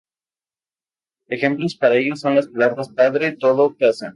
[1.27, 4.09] Ejemplos de ello son las palabras "padre, todo, casa".